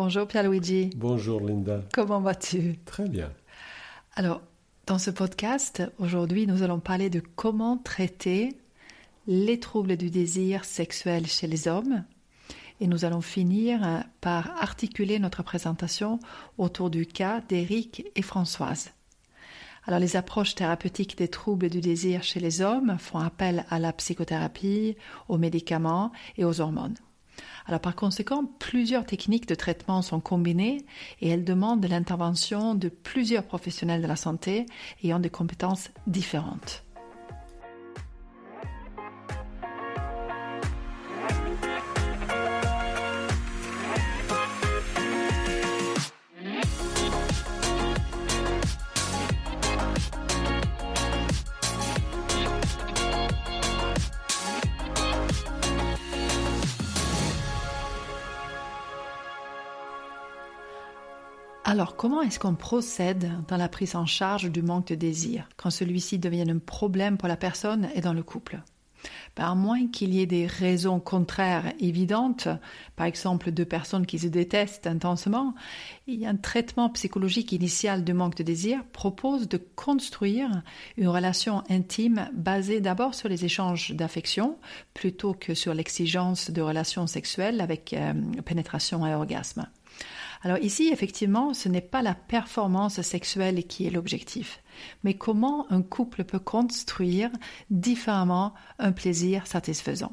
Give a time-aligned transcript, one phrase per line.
[0.00, 0.90] Bonjour Pierluigi.
[0.94, 1.82] Bonjour Linda.
[1.92, 2.78] Comment vas-tu?
[2.84, 3.32] Très bien.
[4.14, 4.40] Alors,
[4.86, 8.56] dans ce podcast, aujourd'hui, nous allons parler de comment traiter
[9.26, 12.04] les troubles du désir sexuel chez les hommes.
[12.80, 16.20] Et nous allons finir par articuler notre présentation
[16.58, 18.92] autour du cas d'Éric et Françoise.
[19.84, 23.92] Alors, les approches thérapeutiques des troubles du désir chez les hommes font appel à la
[23.92, 24.96] psychothérapie,
[25.26, 26.94] aux médicaments et aux hormones.
[27.66, 30.84] Alors par conséquent, plusieurs techniques de traitement sont combinées
[31.20, 34.66] et elles demandent l'intervention de plusieurs professionnels de la santé
[35.02, 36.84] ayant des compétences différentes.
[61.70, 65.68] Alors, comment est-ce qu'on procède dans la prise en charge du manque de désir quand
[65.68, 68.62] celui-ci devient un problème pour la personne et dans le couple?
[69.36, 72.48] Ben, à moins qu'il y ait des raisons contraires évidentes,
[72.96, 75.54] par exemple deux personnes qui se détestent intensément,
[76.06, 80.62] il y a un traitement psychologique initial du manque de désir propose de construire
[80.96, 84.56] une relation intime basée d'abord sur les échanges d'affection
[84.94, 88.14] plutôt que sur l'exigence de relations sexuelles avec euh,
[88.46, 89.68] pénétration et orgasme.
[90.42, 94.62] Alors ici, effectivement, ce n'est pas la performance sexuelle qui est l'objectif,
[95.02, 97.30] mais comment un couple peut construire
[97.70, 100.12] différemment un plaisir satisfaisant.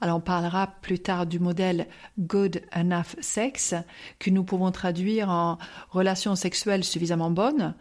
[0.00, 1.86] Alors on parlera plus tard du modèle
[2.18, 3.74] Good Enough Sex
[4.18, 5.58] que nous pouvons traduire en
[5.90, 7.74] relation sexuelle suffisamment bonne.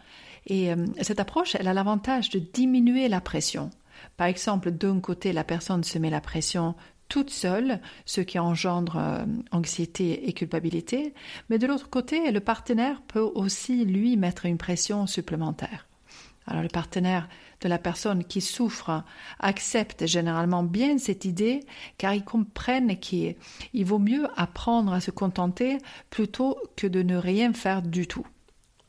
[0.46, 3.70] Et euh, cette approche, elle a l'avantage de diminuer la pression.
[4.18, 6.76] Par exemple, d'un côté, la personne se met la pression
[7.12, 11.14] toute seule, ce qui engendre euh, anxiété et culpabilité,
[11.50, 15.90] mais de l'autre côté, le partenaire peut aussi lui mettre une pression supplémentaire.
[16.48, 17.28] Alors le partenaire
[17.60, 19.04] de la personne qui souffre
[19.40, 21.60] accepte généralement bien cette idée
[21.98, 23.36] car ils comprennent qu'il
[23.84, 25.80] vaut mieux apprendre à se contenter
[26.10, 28.26] plutôt que de ne rien faire du tout.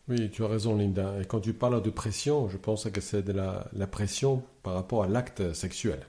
[0.08, 1.14] Oui, tu as raison Linda.
[1.20, 5.02] Et quand tu parles de pression, je pense que c'est de la pression par rapport
[5.02, 6.06] à l'acte sexuel.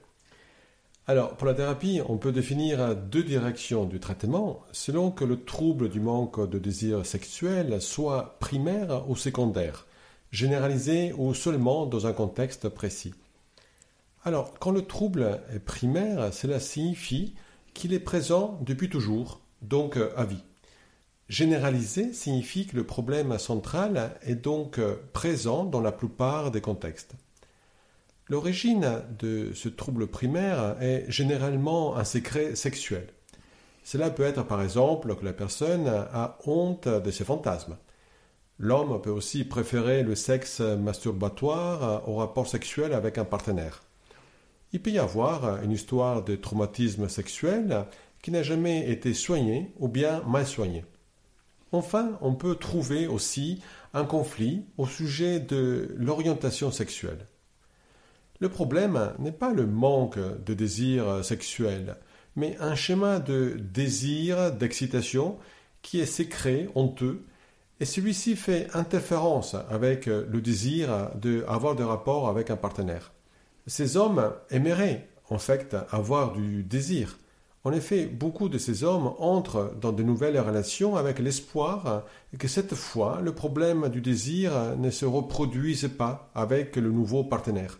[1.05, 5.89] Alors, pour la thérapie, on peut définir deux directions du traitement selon que le trouble
[5.89, 9.85] du manque de désir sexuel soit primaire ou secondaire,
[10.31, 13.13] généralisé ou seulement dans un contexte précis.
[14.23, 17.35] Alors, quand le trouble est primaire, cela signifie
[17.73, 20.45] qu'il est présent depuis toujours, donc à vie.
[21.27, 24.79] Généralisé signifie que le problème central est donc
[25.11, 27.15] présent dans la plupart des contextes.
[28.33, 33.05] L'origine de ce trouble primaire est généralement un secret sexuel.
[33.83, 37.77] Cela peut être par exemple que la personne a honte de ses fantasmes.
[38.57, 43.83] L'homme peut aussi préférer le sexe masturbatoire au rapport sexuel avec un partenaire.
[44.71, 47.85] Il peut y avoir une histoire de traumatisme sexuel
[48.23, 50.85] qui n'a jamais été soignée ou bien mal soignée.
[51.71, 53.61] Enfin, on peut trouver aussi
[53.93, 57.27] un conflit au sujet de l'orientation sexuelle.
[58.43, 61.95] Le problème n'est pas le manque de désir sexuel,
[62.35, 65.37] mais un schéma de désir, d'excitation
[65.81, 67.23] qui est sécré, honteux,
[67.79, 73.13] et celui-ci fait interférence avec le désir d'avoir des rapports avec un partenaire.
[73.65, 77.19] Ces hommes aimeraient, en fait, avoir du désir.
[77.63, 82.03] En effet, beaucoup de ces hommes entrent dans de nouvelles relations avec l'espoir
[82.37, 87.79] que cette fois, le problème du désir ne se reproduise pas avec le nouveau partenaire.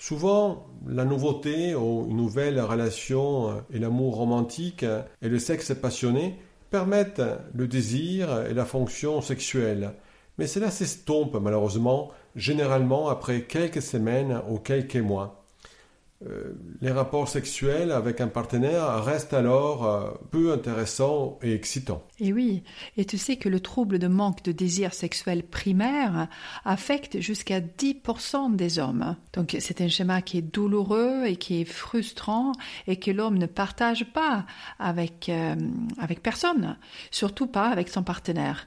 [0.00, 6.38] Souvent, la nouveauté ou une nouvelle relation et l'amour romantique et le sexe passionné
[6.70, 7.20] permettent
[7.54, 9.92] le désir et la fonction sexuelle.
[10.38, 15.39] Mais cela s'estompe malheureusement, généralement après quelques semaines ou quelques mois.
[16.28, 22.02] Euh, les rapports sexuels avec un partenaire restent alors euh, peu intéressants et excitants.
[22.18, 22.62] Et oui,
[22.98, 26.28] et tu sais que le trouble de manque de désir sexuel primaire
[26.66, 29.16] affecte jusqu'à 10% des hommes.
[29.32, 32.52] Donc c'est un schéma qui est douloureux et qui est frustrant
[32.86, 34.44] et que l'homme ne partage pas
[34.78, 35.54] avec, euh,
[35.98, 36.76] avec personne,
[37.10, 38.66] surtout pas avec son partenaire.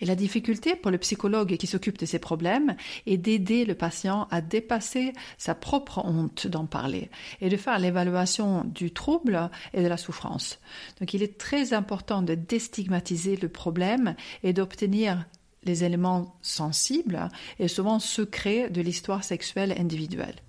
[0.00, 2.76] Et la difficulté pour le psychologue qui s'occupe de ces problèmes
[3.06, 7.10] est d'aider le patient à dépasser sa propre honte d'en parler
[7.40, 10.58] et de faire l'évaluation du trouble et de la souffrance.
[11.00, 15.24] Donc il est très important de déstigmatiser le problème et d'obtenir
[15.64, 17.28] les éléments sensibles
[17.58, 20.43] et souvent secrets de l'histoire sexuelle individuelle.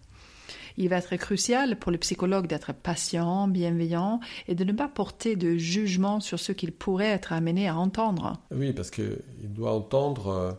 [0.77, 5.35] Il va être crucial pour le psychologue d'être patient, bienveillant et de ne pas porter
[5.35, 8.37] de jugement sur ce qu'il pourrait être amené à entendre.
[8.51, 10.51] Oui, parce qu'il doit entendre euh,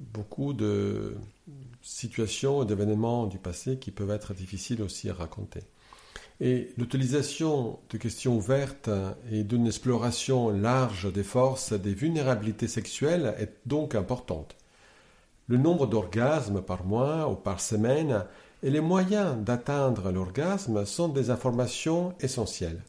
[0.00, 1.16] beaucoup de
[1.82, 5.60] situations et d'événements du passé qui peuvent être difficiles aussi à raconter.
[6.40, 8.90] Et l'utilisation de questions ouvertes
[9.30, 14.56] et d'une exploration large des forces des vulnérabilités sexuelles est donc importante.
[15.46, 18.24] Le nombre d'orgasmes par mois ou par semaine
[18.62, 22.82] et les moyens d'atteindre l'orgasme sont des informations essentielles.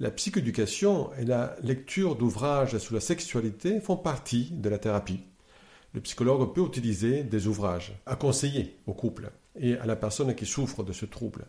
[0.00, 5.20] La psychoéducation et la lecture d'ouvrages sur la sexualité font partie de la thérapie.
[5.94, 10.46] Le psychologue peut utiliser des ouvrages à conseiller au couple et à la personne qui
[10.46, 11.46] souffre de ce trouble.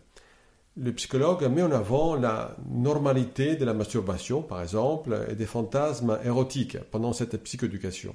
[0.76, 6.18] Le psychologue met en avant la normalité de la masturbation, par exemple, et des fantasmes
[6.24, 8.14] érotiques pendant cette psychoéducation.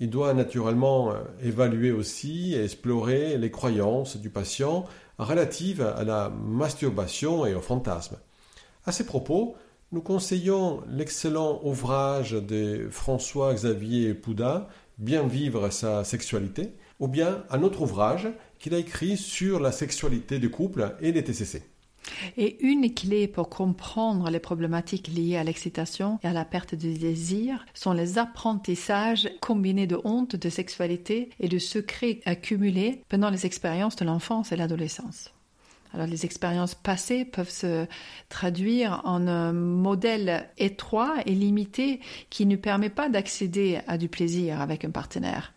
[0.00, 4.86] Il doit naturellement euh, évaluer aussi et explorer les croyances du patient
[5.18, 8.16] relatives à la masturbation et aux fantasmes.
[8.86, 9.54] À ces propos,
[9.92, 14.68] nous conseillons l'excellent ouvrage de François-Xavier Pouda,
[14.98, 20.38] Bien vivre sa sexualité, ou bien un autre ouvrage qu'il a écrit sur la sexualité
[20.38, 21.62] du couple et les TCC.
[22.36, 26.92] Et une clé pour comprendre les problématiques liées à l'excitation et à la perte de
[26.92, 33.46] désir sont les apprentissages combinés de honte, de sexualité et de secrets accumulés pendant les
[33.46, 35.32] expériences de l'enfance et l'adolescence.
[35.92, 37.86] Alors les expériences passées peuvent se
[38.28, 42.00] traduire en un modèle étroit et limité
[42.30, 45.52] qui ne permet pas d'accéder à du plaisir avec un partenaire.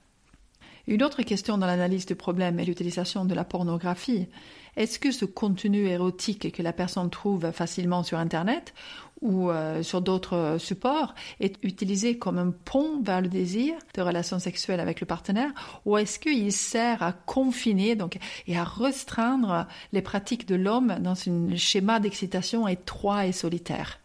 [0.86, 4.27] Une autre question dans l'analyse du problème est l'utilisation de la pornographie.
[4.75, 8.74] Est-ce que ce contenu érotique que la personne trouve facilement sur Internet
[9.22, 14.40] ou euh, sur d'autres supports est utilisé comme un pont vers le désir de relations
[14.40, 15.52] sexuelles avec le partenaire
[15.86, 21.16] ou est-ce qu'il sert à confiner donc, et à restreindre les pratiques de l'homme dans
[21.28, 24.00] un schéma d'excitation étroit et solitaire?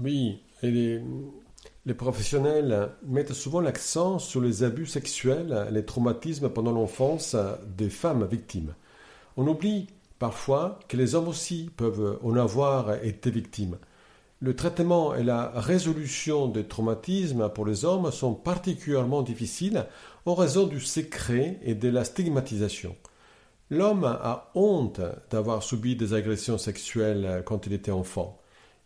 [0.00, 1.00] Oui, les,
[1.86, 7.36] les professionnels mettent souvent l'accent sur les abus sexuels, les traumatismes pendant l'enfance
[7.76, 8.74] des femmes victimes.
[9.38, 9.88] On oublie
[10.18, 13.76] parfois que les hommes aussi peuvent en avoir été victimes.
[14.40, 19.86] Le traitement et la résolution des traumatismes pour les hommes sont particulièrement difficiles
[20.24, 22.96] en raison du secret et de la stigmatisation.
[23.68, 25.00] L'homme a honte
[25.30, 28.38] d'avoir subi des agressions sexuelles quand il était enfant.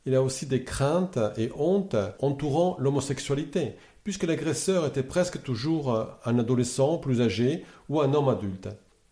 [0.07, 6.39] Il a aussi des craintes et honte entourant l'homosexualité, puisque l'agresseur était presque toujours un
[6.39, 8.69] adolescent plus âgé ou un homme adulte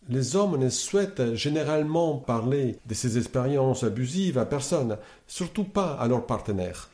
[0.09, 4.97] les hommes ne souhaitent généralement parler de ces expériences abusives à personne,
[5.27, 6.89] surtout pas à leur partenaire.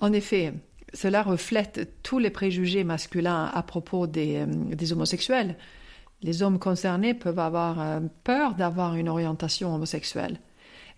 [0.00, 0.54] En effet,
[0.94, 5.56] cela reflète tous les préjugés masculins à propos des, euh, homosexuels.
[6.22, 10.40] Les hommes concernés peuvent avoir euh, peur d'avoir une orientation homosexuelle.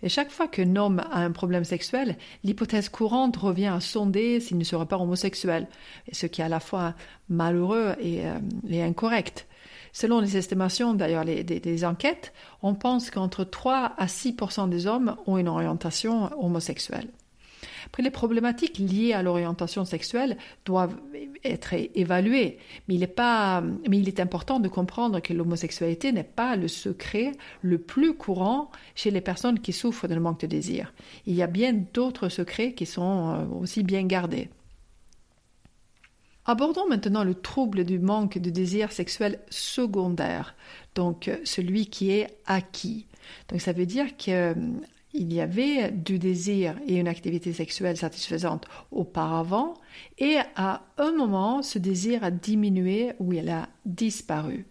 [0.03, 4.57] Et chaque fois qu'un homme a un problème sexuel, l'hypothèse courante revient à sonder s'il
[4.57, 5.67] ne serait pas homosexuel,
[6.11, 6.95] ce qui est à la fois
[7.29, 9.45] malheureux et euh, incorrect.
[9.93, 15.37] Selon les estimations, d'ailleurs, des, enquêtes, on pense qu'entre 3 à 6% des hommes ont
[15.37, 17.07] une orientation homosexuelle.
[17.85, 20.95] Après, les problématiques liées à l'orientation sexuelle doivent
[21.43, 22.57] être évaluées,
[22.87, 28.71] mais il, est important de comprendre que l'homosexualité n'est pas le secret le plus courant
[28.95, 30.93] chez les personnes qui souffrent d'un manque de désir.
[31.25, 34.49] Il y a bien d'autres secrets qui sont euh, aussi bien gardés.
[36.51, 40.53] Abordons maintenant le trouble du manque de désir sexuel secondaire,
[40.95, 43.05] donc euh, celui qui est acquis.
[43.47, 44.53] Donc ça veut dire qu'il euh,
[45.13, 49.75] y avait du désir et une activité sexuelle satisfaisante auparavant,
[50.17, 54.65] et à un moment, ce désir a diminué ou il a disparu.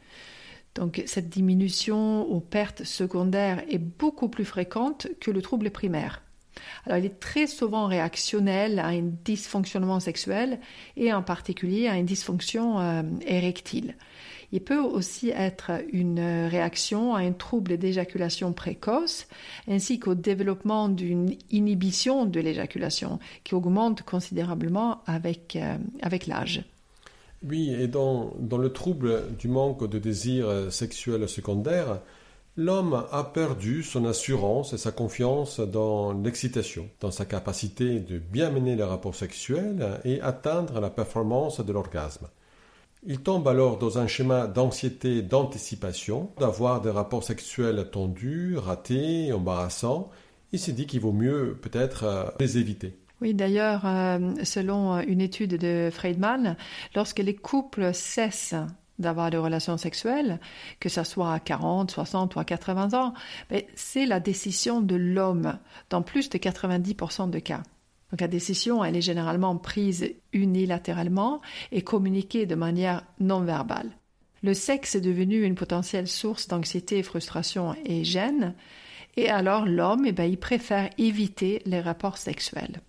[0.74, 6.20] Donc cette diminution ou perte secondaire est beaucoup plus fréquente que le trouble primaire.
[6.86, 10.60] Alors, il est très souvent réactionnel à un dysfonctionnement sexuel
[10.96, 13.94] et en particulier à une dysfonction euh, érectile.
[14.52, 19.28] Il peut aussi être une réaction à un trouble d'éjaculation précoce
[19.68, 26.64] ainsi qu'au développement d'une inhibition de l'éjaculation qui augmente considérablement avec, euh, avec l'âge.
[27.42, 32.00] Oui, et dans, dans, le trouble du manque de désir euh, sexuel secondaire,
[32.56, 38.50] L'homme a perdu son assurance et sa confiance dans l'excitation, dans sa capacité de bien
[38.50, 42.26] mener les rapports sexuels et atteindre la performance de l'orgasme.
[43.06, 50.10] Il tombe alors dans un schéma d'anxiété d'anticipation, d'avoir des rapports sexuels tendus, ratés, embarrassants.
[50.52, 52.98] Il s'est dit qu'il vaut mieux peut-être euh, les éviter.
[53.22, 56.56] Oui, d'ailleurs, euh, selon une étude de Friedman,
[56.94, 58.54] lorsque les couples cessent
[59.00, 60.38] d'avoir des relations sexuelles,
[60.78, 63.14] que ce soit à 40, 60 ou à 80 ans,
[63.74, 67.62] c'est la décision de l'homme dans plus de 90% de cas.
[68.10, 71.40] Donc la décision, elle est généralement prise unilatéralement
[71.72, 73.90] et communiquée de manière non verbale.
[74.42, 78.54] Le sexe est devenu une potentielle source d'anxiété, frustration et gêne,
[79.16, 82.80] et alors l'homme, eh ben, il préfère éviter les rapports sexuels.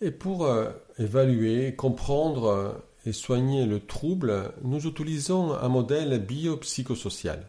[0.00, 2.72] Et pour euh, évaluer, comprendre euh,
[3.12, 7.46] soigner le trouble, nous utilisons un modèle biopsychosocial.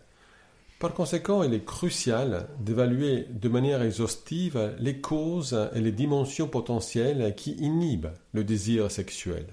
[0.80, 7.34] Par conséquent, il est crucial d'évaluer de manière exhaustive les causes et les dimensions potentielles
[7.36, 9.48] qui inhibent le désir sexuel.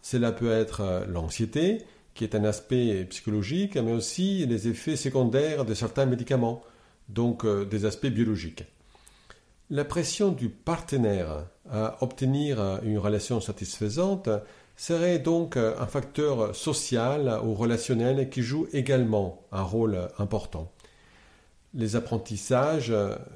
[0.00, 1.82] Cela peut être l'anxiété,
[2.14, 6.62] qui est un aspect psychologique, mais aussi les effets secondaires de certains médicaments,
[7.08, 8.64] donc euh, des aspects biologiques.
[9.70, 14.30] La pression du partenaire à obtenir une relation satisfaisante
[14.78, 20.72] serait donc un facteur social ou relationnel qui joue également un rôle important.
[21.74, 22.94] Les apprentissages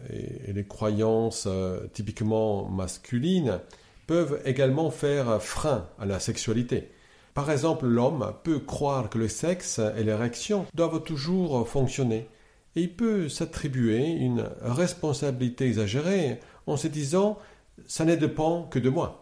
[0.08, 3.60] et les croyances euh, typiquement masculines
[4.06, 6.90] peuvent également faire frein à la sexualité.
[7.34, 12.28] Par exemple, l'homme peut croire que le sexe et l'érection doivent toujours fonctionner,
[12.76, 17.38] et il peut s'attribuer une responsabilité exagérée en se disant
[17.86, 19.21] ça ne dépend que de moi.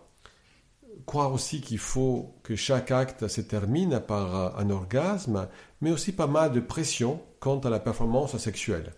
[1.07, 5.49] Croire aussi qu'il faut que chaque acte se termine par un orgasme,
[5.81, 8.93] mais aussi pas mal de pression quant à la performance sexuelle.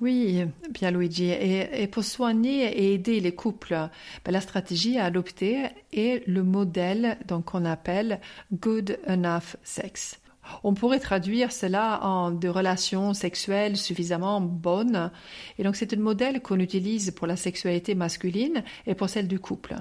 [0.00, 1.30] Oui, bien Luigi.
[1.30, 3.88] Et, pour soigner et aider les couples,
[4.24, 8.20] ben, la stratégie à adopter est le modèle qu'on appelle
[8.52, 10.20] Good Enough Sex.
[10.62, 15.10] On pourrait traduire cela en de relations sexuelles suffisamment bonnes.
[15.58, 19.40] Et donc c'est un modèle qu'on utilise pour la sexualité masculine et pour celle du
[19.40, 19.76] couple.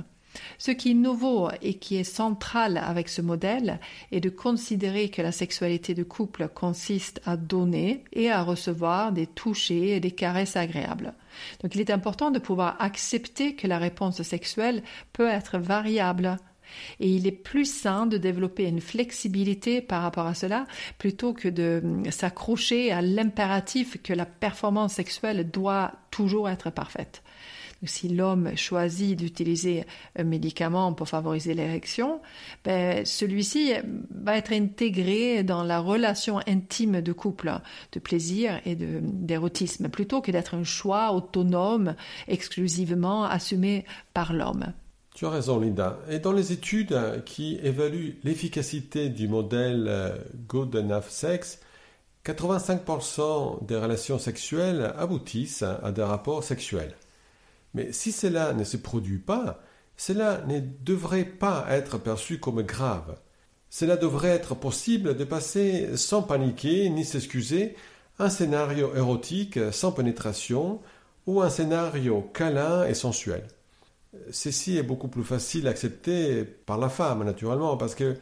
[0.57, 3.79] Ce qui est nouveau et qui est central avec ce modèle
[4.11, 9.27] est de considérer que la sexualité de couple consiste à donner et à recevoir des
[9.27, 11.13] touchés et des caresses agréables.
[11.61, 16.37] Donc il est important de pouvoir accepter que la réponse sexuelle peut être variable
[16.99, 20.65] et il est plus sain de développer une flexibilité par rapport à cela
[20.97, 27.21] plutôt que de s'accrocher à l'impératif que la performance sexuelle doit toujours être parfaite.
[27.83, 29.85] Si l'homme choisit d'utiliser
[30.17, 32.21] un médicament pour favoriser l'érection,
[32.63, 33.73] ben, celui-ci
[34.09, 37.51] va être intégré dans la relation intime de couple,
[37.91, 41.95] de plaisir et d'érotisme, plutôt que d'être un choix autonome
[42.27, 44.73] exclusivement assumé par l'homme.
[45.13, 45.99] Tu as raison, Linda.
[46.09, 50.17] Et dans les études qui évaluent l'efficacité du modèle euh,
[50.49, 51.61] Good Enough Sex,
[52.25, 56.95] 85% des relations sexuelles aboutissent à des rapports sexuels.
[57.75, 59.61] Mais si cela ne se produit pas,
[59.97, 63.17] cela ne devrait pas être perçu comme grave.
[63.69, 67.75] Cela devrait être possible de passer sans paniquer ni s'excuser
[68.17, 70.81] un scénario érotique sans pénétration
[71.27, 73.45] ou un scénario câlin et sensuel
[74.31, 78.15] ceci est beaucoup plus facile à accepter par la femme, naturellement, parce que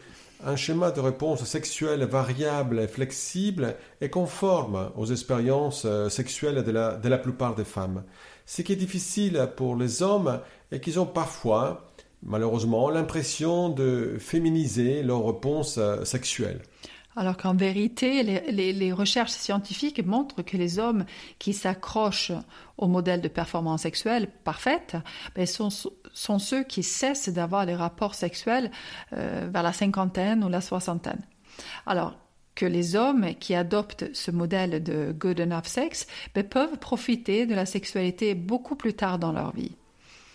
[0.45, 6.71] un schéma de réponse sexuelle variable et flexible est conforme aux expériences euh, sexuelles de
[6.71, 8.03] la, plupart des femmes.
[8.45, 10.39] Ce qui est difficile pour les hommes
[10.71, 16.61] est qu'ils ont parfois, malheureusement, l'impression de féminiser leur réponse euh, sexuelle.
[17.15, 21.05] Alors qu'en vérité, les, recherches scientifiques montrent que les hommes
[21.37, 22.31] qui s'accrochent
[22.77, 24.97] au modèle de performance sexuelle parfaite
[25.35, 28.71] ben, sont, ceux qui cessent d'avoir des rapports sexuels
[29.13, 31.21] euh, vers la cinquantaine ou la soixantaine.
[31.85, 32.15] Alors
[32.55, 37.53] que les hommes qui adoptent ce modèle de good enough sex ben, peuvent profiter de
[37.53, 39.75] la sexualité beaucoup plus tard dans leur vie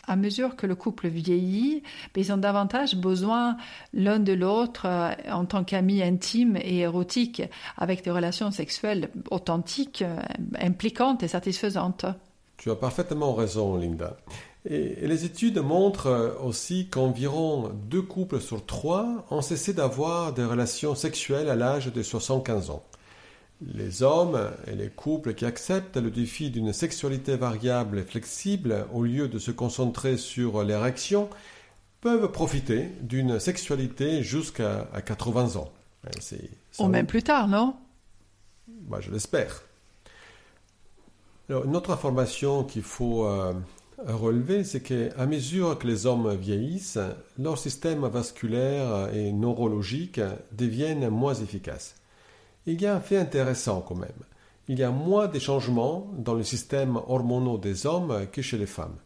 [0.08, 1.82] à mesure que le couple vieillit,
[2.18, 3.56] ils ont davantage besoin
[3.94, 7.42] l'un de l'autre euh, en tant qu'amis intimes et érotiques,
[7.76, 10.18] avec des relations sexuelles authentiques, euh,
[10.58, 12.06] impliquantes et satisfaisantes.
[12.56, 14.16] Tu as parfaitement raison, Linda.
[14.68, 20.44] Et les études montrent euh, aussi qu'environ deux couples sur trois ont cessé d'avoir des
[20.44, 22.82] relations sexuelles à l'âge de 75 ans.
[23.60, 29.02] Les hommes et les couples qui acceptent le défi d'une sexualité variable et flexible au
[29.02, 31.28] lieu de se concentrer sur l'érection
[32.00, 35.72] peuvent profiter d'une sexualité jusqu'à 80 ans.
[36.78, 37.74] Ou même plus tard, non?
[38.68, 39.62] Bah, Je l'espère.
[41.48, 43.54] Une autre information qu'il faut euh,
[44.06, 46.98] relever, c'est qu'à mesure que les hommes vieillissent,
[47.38, 50.20] leur système vasculaire et neurologique
[50.52, 51.96] deviennent moins efficaces
[52.72, 54.10] il y a un fait intéressant quand même.
[54.68, 58.66] Il y a moins de changements dans le système hormonaux des hommes que chez les
[58.66, 58.96] femmes.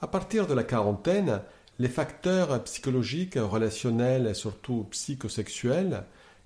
[0.00, 1.40] À partir de la quarantaine,
[1.78, 6.04] les facteurs psychologiques, relationnels et surtout psychosexuels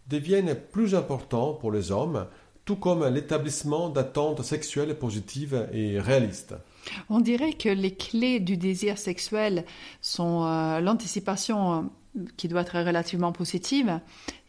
[0.08, 2.26] deviennent plus importants pour les hommes,
[2.66, 6.54] tout comme l'établissement d'attentes sexuelles positives et réalistes.
[7.08, 9.64] On dirait que les clés du désir sexuel
[10.02, 11.90] sont euh, l'anticipation
[12.37, 14.00] qui doit être relativement positive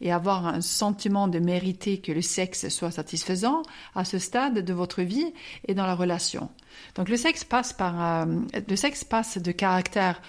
[0.02, 3.62] et avoir un sentiment de mériter que le sexe soit satisfaisant
[3.96, 5.34] à ce stade de votre vie
[5.68, 6.50] et dans la relation.
[6.96, 8.36] Donc le sexe passe par euh,
[8.68, 10.22] le sexe passe de caractère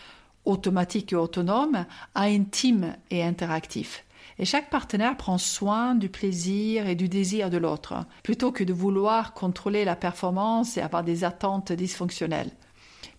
[0.44, 4.04] automatique et autonome à intime et interactif.
[4.38, 8.72] Et chaque partenaire prend soin du plaisir et du désir de l'autre, plutôt que de
[8.72, 12.52] vouloir contrôler la performance et avoir des attentes dysfonctionnelles.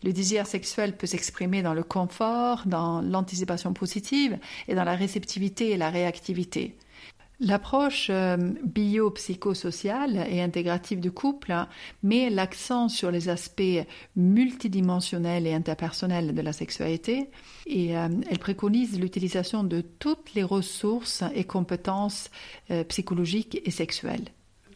[0.03, 4.37] Le désir sexuel peut s'exprimer dans le confort, dans l'anticipation positive
[4.67, 6.77] et dans la réceptivité et la réactivité.
[7.41, 11.55] L'approche euh, biopsychosociale et intégrative du couple
[12.03, 13.85] met l'accent sur les aspects
[14.17, 17.29] multidimensionnels et interpersonnels de la sexualité
[17.65, 22.29] et euh, elle préconise l'utilisation de toutes les ressources et compétences
[22.71, 24.25] euh, psychologiques et sexuelles.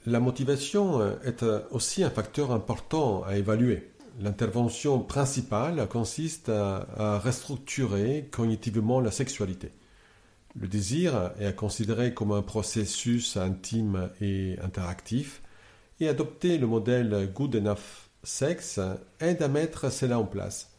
[0.05, 3.92] La motivation est aussi un facteur important à évaluer.
[4.19, 9.71] L'intervention principale consiste à, restructurer cognitivement la sexualité.
[10.55, 15.41] Le désir est à considérer comme un processus intime et interactif,
[15.99, 18.79] et adopter le modèle Good Enough Sex
[19.19, 20.71] aide à mettre cela en place.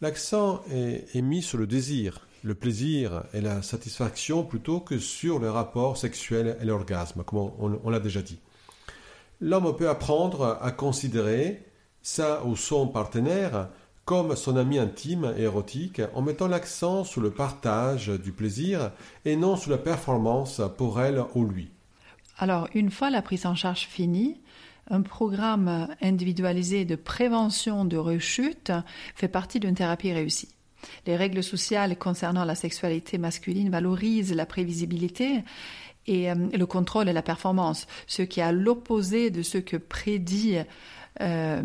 [0.00, 5.50] L'accent est, mis sur le désir, le plaisir et la satisfaction plutôt que sur le
[5.50, 8.38] rapport sexuel et l'orgasme, comme on l'a déjà dit.
[9.40, 11.64] L'homme peut apprendre à considérer
[12.04, 13.68] sa ou son partenaire
[14.04, 18.92] comme son ami intime et érotique en mettant l'accent sur le partage du plaisir
[19.24, 21.70] et non sur la performance pour elle ou lui.
[22.38, 24.40] Alors, une fois la prise en charge finie,
[24.90, 28.70] un programme individualisé de prévention de rechute
[29.14, 30.54] fait partie d'une thérapie réussie.
[31.06, 35.42] Les règles sociales concernant la sexualité masculine valorisent la prévisibilité
[36.06, 39.78] et euh, le contrôle et la performance, ce qui est à l'opposé de ce que
[39.78, 40.58] prédit
[41.20, 41.62] euh,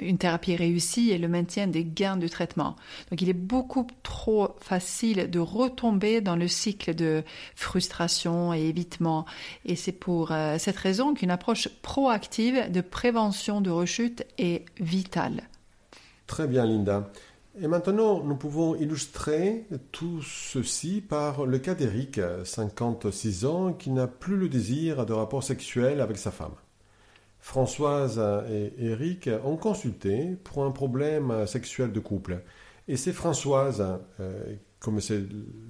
[0.00, 2.74] une thérapie réussie et le maintien des gains du traitement.
[3.10, 7.22] Donc il est beaucoup trop facile de retomber dans le cycle de
[7.54, 9.26] frustration et évitement.
[9.66, 15.42] Et c'est pour euh, cette raison qu'une approche proactive de prévention de rechute est vitale.
[16.26, 17.10] Très bien, Linda.
[17.60, 24.06] Et maintenant, nous pouvons illustrer tout ceci par le cas d'Eric, 56 ans, qui n'a
[24.06, 26.54] plus le désir de rapport sexuel avec sa femme.
[27.48, 32.42] Françoise et Eric ont consulté pour un problème sexuel de couple.
[32.88, 33.82] Et c'est Françoise,
[34.20, 35.22] euh, comme c'est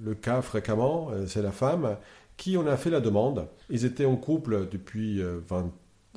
[0.03, 1.95] le cas fréquemment, euh, c'est la femme,
[2.35, 3.47] qui en a fait la demande.
[3.69, 5.23] Ils étaient en couple depuis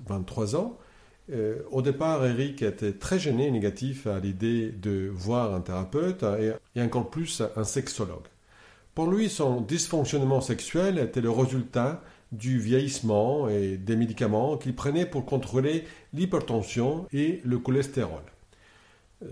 [0.09, 0.79] 23 euh, ans.
[1.71, 6.25] au départ, Eric était très gêné et négatif à l'idée de voir un thérapeute
[6.75, 8.27] et encore plus un sexologue.
[8.97, 15.07] Pour lui, son dysfonctionnement sexuel était le résultat du vieillissement et des médicaments qu'il prenait
[15.07, 18.23] pour contrôler l'hypertension et le cholestérol.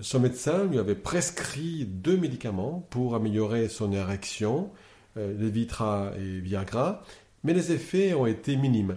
[0.01, 4.71] Son médecin lui avait prescrit deux médicaments pour améliorer son érection,
[5.17, 7.03] euh, Levitra et Viagra,
[7.43, 8.97] mais les effets ont été minimes.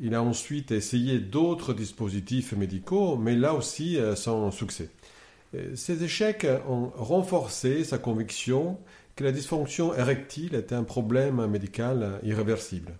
[0.00, 4.90] Il a ensuite essayé d'autres dispositifs médicaux, mais là aussi euh, sans succès.
[5.54, 8.78] Euh, ces échecs ont renforcé sa conviction
[9.14, 12.98] que la dysfonction érectile était un problème médical irréversible.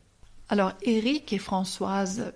[0.48, 2.32] Alors, Eric et Françoise,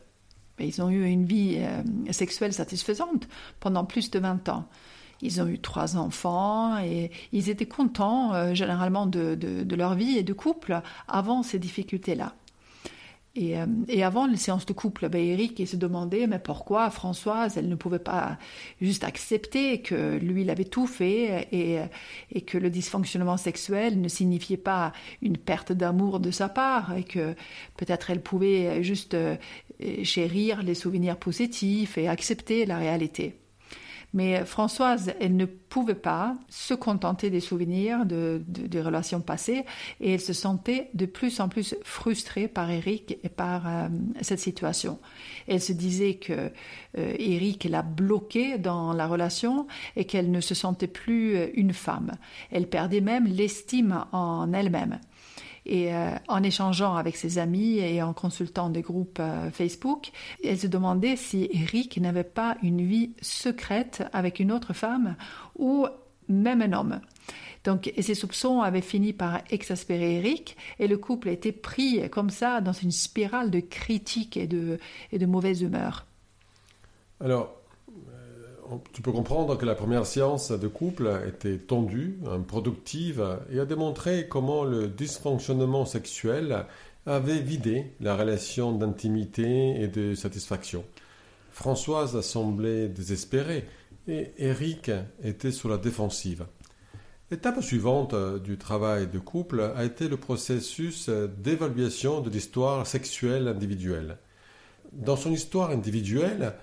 [0.59, 3.29] ben, ils ont eu une vie euh, sexuelle satisfaisante
[3.61, 4.69] pendant plus de 20 ans.
[5.21, 10.23] Ils ont eu trois enfants et ils étaient contents euh, généralement de, leur vie et
[10.23, 12.35] de couple avant ces difficultés-là.
[13.39, 17.57] Euh, et, avant les séances de couple, ben Eric il se demandait mais pourquoi Françoise,
[17.57, 18.39] elle ne pouvait pas
[18.81, 24.57] juste accepter que lui, il avait tout fait et, que le dysfonctionnement sexuel ne signifiait
[24.57, 27.35] pas une perte d'amour de sa part et que
[27.77, 29.37] peut-être elle pouvait juste euh,
[30.03, 33.35] chérir les souvenirs positifs et accepter la réalité.
[34.15, 39.65] Mais Françoise, elle ne pouvait pas se contenter des souvenirs de, des relations passées
[40.01, 43.89] et elle se sentait de plus en plus frustrée par Eric et par euh,
[44.23, 44.99] cette situation.
[45.47, 46.51] Elle se disait que euh,
[47.19, 52.13] Eric l'a bloquée dans la relation et qu'elle ne se sentait plus euh, une femme.
[52.51, 55.01] Elle perdait même l'estime en elle-même.
[55.69, 60.11] Et euh, en échangeant avec ses amis et en consultant des groupes euh, Facebook,
[60.43, 65.17] elle se demandait si Eric n'avait pas une vie secrète avec une autre femme
[65.59, 65.87] ou
[66.29, 67.01] même un homme.
[67.65, 72.31] Donc, et ses soupçons avaient fini par exaspérer Eric, et le couple était pris comme
[72.31, 74.79] ça dans une spirale de critiques et de,
[75.13, 76.07] et de mauvaise humeur.
[77.21, 77.58] Alors,
[78.93, 84.29] tu peux comprendre que la première séance de couple était tendue, productive et a démontré
[84.29, 86.67] comment le dysfonctionnement sexuel
[87.07, 90.85] avait vidé la relation d'intimité et de satisfaction.
[91.51, 93.65] Françoise a semblé désespérée
[94.07, 94.91] et Eric
[95.23, 96.47] était sur la défensive.
[97.31, 104.19] L'étape suivante du travail de couple a été le processus d'évaluation de l'histoire sexuelle individuelle.
[104.93, 106.55] Dans son histoire individuelle,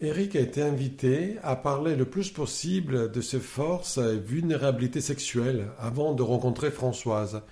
[0.00, 5.66] Eric a été invité à parler le plus possible de ses forces et vulnérabilités sexuelles
[5.76, 7.42] avant de rencontrer Françoise.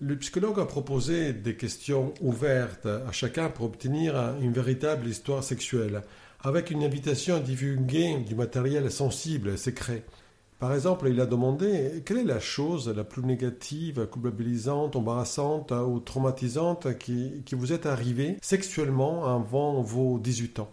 [0.00, 6.02] Le psychologue a proposé des questions ouvertes à chacun pour obtenir une véritable histoire sexuelle,
[6.40, 10.02] avec une invitation à divulguer du matériel sensible et secret.
[10.58, 16.00] Par exemple, il a demandé quelle est la chose la plus négative, culpabilisante, embarrassante ou
[16.00, 20.70] traumatisante qui, qui vous est arrivée sexuellement avant vos 18 ans?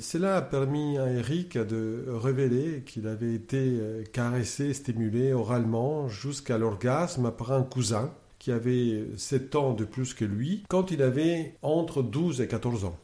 [0.00, 6.56] Cela a permis à Eric de révéler qu'il avait été euh, caressé, stimulé oralement jusqu'à
[6.56, 11.56] l'orgasme par un cousin qui avait 7 ans de plus que lui quand il avait
[11.62, 12.96] entre 12 et 14 ans.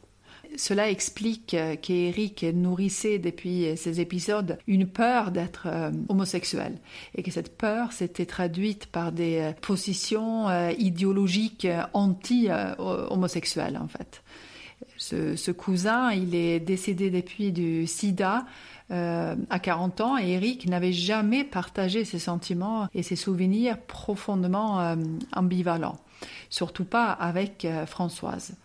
[0.57, 6.79] Cela explique euh, qu'Eric nourrissait depuis ces épisodes une peur d'être euh, homosexuel
[7.17, 14.23] et que cette peur s'était traduite par des positions idéologiques anti-homosexuelles en fait.
[14.98, 18.44] Ce, cousin, il est décédé depuis du sida
[18.90, 24.80] euh, à 40 ans et Eric n'avait jamais partagé ses sentiments et ses souvenirs profondément
[24.80, 24.96] euh,
[25.34, 25.98] ambivalents,
[26.50, 28.56] surtout pas avec euh, Françoise.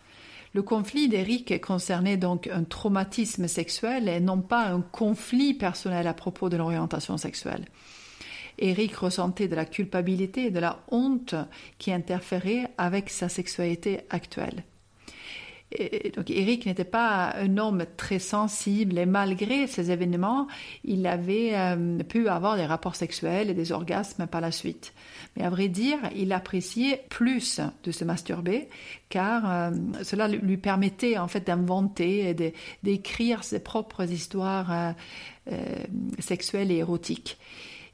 [0.54, 6.14] Le conflit d'Eric concernait donc un traumatisme sexuel et non pas un conflit personnel à
[6.14, 7.64] propos de l'orientation sexuelle.
[8.58, 11.34] Eric ressentait de la culpabilité et de la honte
[11.78, 14.64] qui interféraient avec sa sexualité actuelle
[16.14, 20.46] donc Eric n'était pas un homme très sensible et malgré ces événements,
[20.84, 24.92] il avait euh, pu avoir des rapports sexuels et des orgasmes par la suite.
[25.36, 28.68] Mais à vrai dire, il appréciait plus de se masturber
[29.08, 29.70] car euh,
[30.02, 34.94] cela lui permettait en fait d'inventer et d'écrire ses propres histoires
[35.50, 35.84] euh,
[36.20, 37.38] sexuelles et érotiques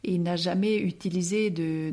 [0.03, 1.93] il n'a jamais utilisé de,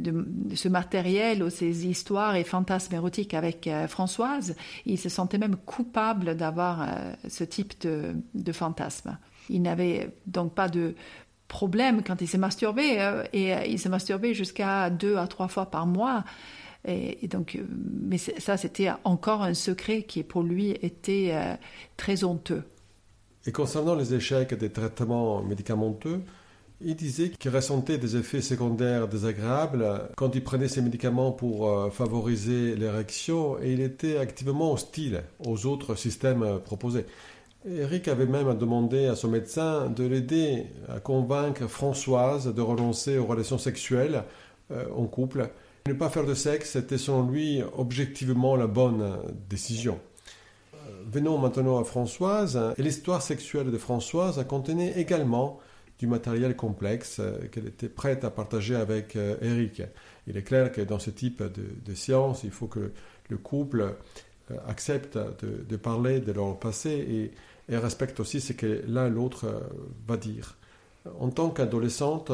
[0.56, 4.56] ce matériel ou ces histoires et fantasmes érotiques avec euh, Françoise.
[4.86, 9.18] Il se sentait même coupable d'avoir euh, ce type de, de fantasme.
[9.50, 10.96] Il n'avait donc pas de
[11.50, 15.66] problème quand il s'est masturbé euh, et il s'est masturbé jusqu'à deux à trois fois
[15.66, 16.24] par mois.
[16.90, 17.60] Et, donc,
[18.02, 21.36] mais ça, c'était encore un secret qui pour lui était
[21.98, 22.64] très honteux.
[23.46, 26.22] Et concernant les échecs des traitements médicamenteux,
[26.82, 31.90] il disait qu'il ressentait des effets secondaires désagréables quand il prenait ses médicaments pour euh,
[31.90, 37.06] favoriser l'érection et il était activement hostile aux autres systèmes euh, proposés.
[37.68, 43.26] Eric avait même demandé à son médecin de l'aider à convaincre Françoise de renoncer aux
[43.26, 44.24] relations sexuelles
[44.72, 45.50] euh, en couple.
[45.88, 49.18] Ne pas faire de sexe était selon lui objectivement la bonne
[49.50, 50.00] décision.
[51.10, 52.60] Venons maintenant à Françoise.
[52.78, 55.60] Et l'histoire sexuelle de Françoise contenait également
[56.00, 59.82] du matériel complexe euh, qu'elle était prête à partager avec euh, Eric.
[60.28, 62.92] Il est clair que dans ce type de, de science, il faut que
[63.30, 63.96] le couple
[64.52, 66.92] euh, accepte de, parler de leur passé
[67.70, 69.46] et, et respecte aussi ce que l'un l'autre
[70.08, 70.56] va dire.
[71.20, 72.32] En tant qu'adolescente,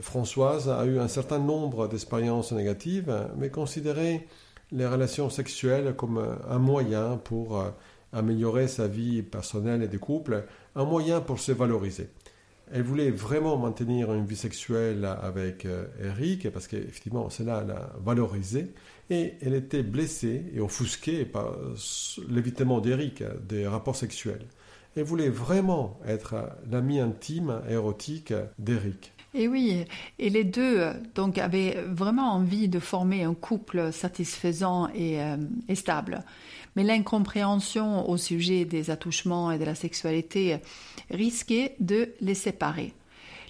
[0.00, 4.26] Françoise a eu un certain nombre d'expériences négatives, mais considérait
[4.72, 7.62] les relations sexuelles comme un moyen pour
[8.12, 10.44] améliorer sa vie personnelle et de couple,
[10.74, 12.08] un moyen pour se valoriser.
[12.72, 18.72] Elle voulait vraiment maintenir une vie sexuelle avec euh, Eric, parce qu'effectivement, cela l'a valorisé.
[19.08, 21.56] Et elle était blessée et offusquée par
[22.28, 24.46] l'évitement d'Eric des rapports sexuels.
[24.96, 26.34] Elle voulait vraiment être
[26.70, 29.12] l'amie intime, érotique d'Eric.
[29.34, 29.84] Et oui,
[30.18, 35.36] et les deux donc avaient vraiment envie de former un couple satisfaisant et, euh,
[35.68, 36.24] et stable
[36.76, 40.58] mais l'incompréhension au sujet des attouchements et de la sexualité
[41.10, 42.92] risquait de les séparer.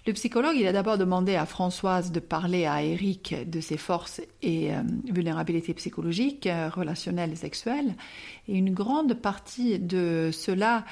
[0.07, 4.21] Le psychologue, il a d'abord demandé à Françoise de parler à Eric de ses forces
[4.41, 7.97] et euh, vulnérabilités psychologiques, euh, relationnelles et sexuelles.
[8.47, 10.85] Et une grande partie de cela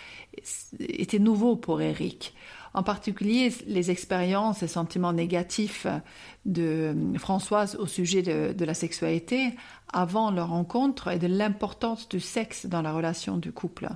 [0.80, 2.34] était nouveau pour Eric
[2.74, 5.86] en particulier les expériences et sentiments négatifs
[6.44, 9.54] de Françoise au sujet de, la sexualité
[9.92, 13.88] avant leur rencontre et de l'importance du sexe dans la relation du couple.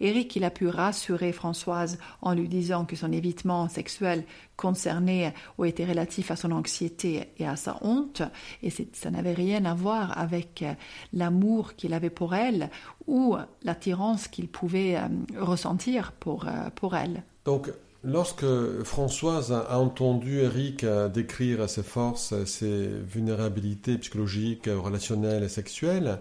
[0.00, 4.24] Eric, il a pu rassurer Françoise en lui disant que son évitement sexuel
[4.56, 8.22] concernait ou était relatif à son anxiété et à sa honte,
[8.62, 10.64] et ça n'avait rien à voir avec
[11.12, 12.70] l'amour qu'il avait pour elle
[13.06, 17.24] ou l'attirance qu'il pouvait euh, ressentir pour, euh, pour elle.
[17.44, 17.70] Donc,
[18.04, 18.44] Lorsque
[18.82, 20.84] Françoise a entendu Eric
[21.14, 26.18] décrire ses forces, ses vulnérabilités psychologiques, relationnelles et sexuelles,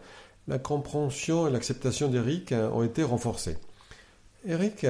[0.48, 3.58] la compréhension et l'acceptation d'Eric ont été renforcées.
[4.46, 4.86] Eric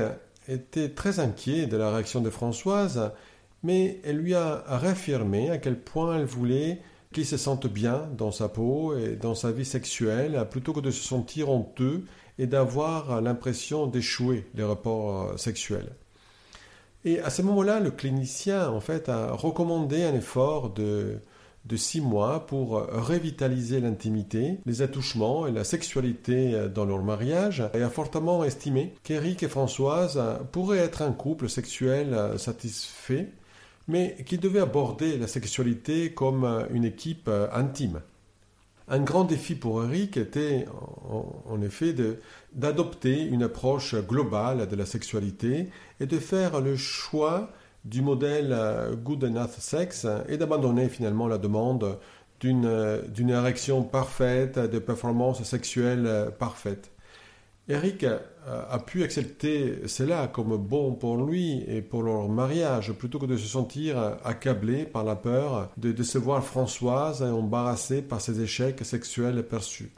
[0.50, 3.12] était très inquiet de la réaction de Françoise,
[3.64, 6.82] mais elle lui a réaffirmé à quel point elle voulait
[7.14, 10.92] qu'il se sente bien dans sa peau et dans sa vie sexuelle, plutôt que de
[10.92, 12.06] se sentir honteux
[12.38, 15.96] et d'avoir l'impression d'échouer les rapports euh, sexuels.
[17.04, 21.20] Et à ce moment-là, le clinicien, en fait, a recommandé un effort de,
[21.76, 27.90] six mois pour revitaliser l'intimité, les attouchements et la sexualité dans leur mariage et a
[27.90, 33.30] fortement estimé qu'Éric et Françoise pourraient être un couple sexuel satisfait
[33.88, 38.02] mais qu'il devait aborder la sexualité comme une équipe intime.
[38.94, 40.66] Un grand défi pour Eric était
[41.50, 41.96] en effet
[42.52, 45.70] d'adopter une approche globale de la sexualité
[46.02, 47.52] et de faire le choix
[47.86, 48.54] du modèle
[49.02, 52.00] Good Enough Sex et d'abandonner finalement la demande
[52.42, 56.92] d'une érection parfaite, de performance sexuelle parfaite.
[57.70, 58.06] Eric
[58.48, 63.38] a pu accepter cela comme bon pour lui et pour leur mariage plutôt que de
[63.38, 69.44] se sentir accablé par la peur de décevoir Françoise et embarrassé par ses échecs sexuels
[69.44, 69.92] perçus.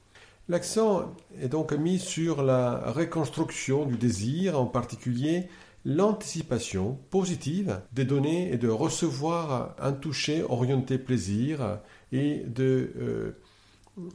[0.50, 5.48] L'accent est donc mis sur la reconstruction du désir, en particulier
[5.86, 11.80] l'anticipation positive des données et de recevoir un toucher orienté plaisir
[12.12, 13.40] et de euh,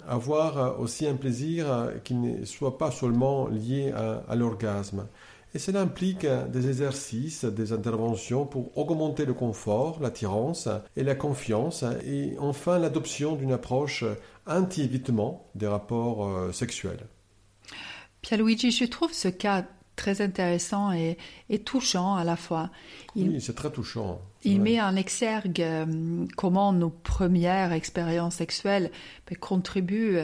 [0.06, 5.06] avoir aussi un plaisir qui ne soit pas seulement lié à, l'orgasme.
[5.54, 11.84] Et cela implique des exercices, des interventions pour augmenter le confort, l'attirance et la confiance,
[12.04, 14.04] et enfin l'adoption d'une approche
[14.46, 17.06] anti-évitement des rapports euh, sexuels.
[18.22, 19.64] Pierluigi, je trouve ce cas
[19.98, 21.18] très intéressant et,
[21.64, 22.70] touchant à la fois.
[23.16, 24.22] oui, c'est très touchant.
[24.44, 28.90] Il met en exergue euh, comment nos premières expériences sexuelles
[29.28, 30.18] ben, contribuent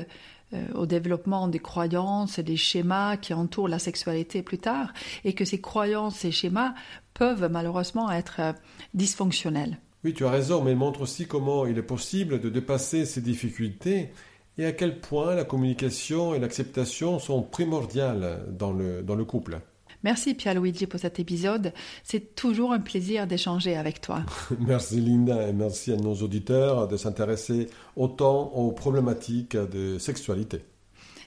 [0.54, 4.92] euh, au développement des croyances et des schémas qui entourent la sexualité plus tard,
[5.24, 6.74] et que ces croyances et schémas
[7.12, 8.52] peuvent malheureusement être euh,
[8.94, 9.78] dysfonctionnels.
[10.04, 13.22] Oui, tu as raison, mais il montre aussi comment il est possible de dépasser ces
[13.22, 14.10] difficultés
[14.58, 19.60] et à quel point la communication et l'acceptation sont primordiales dans le, dans le couple?
[20.04, 21.72] Merci Pierre-Luigi pour cet épisode.
[22.02, 24.22] C'est toujours un plaisir d'échanger avec toi.
[24.60, 30.62] merci Linda et merci à nos auditeurs de s'intéresser autant aux problématiques de sexualité.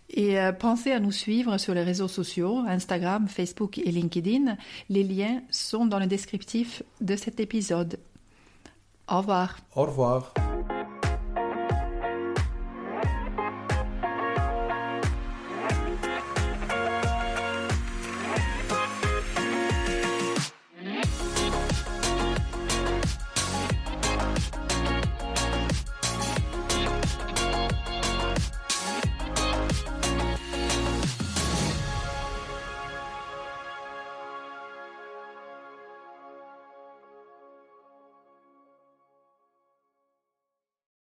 [0.09, 4.55] Et euh, pensez à nous suivre sur les réseaux sociaux, Instagram, Facebook et LinkedIn.
[4.89, 7.97] Les liens sont dans le descriptif de cet épisode.
[9.09, 9.57] Au revoir.
[9.75, 10.33] Au revoir.